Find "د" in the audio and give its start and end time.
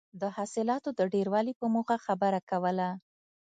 0.21-0.23, 0.99-1.01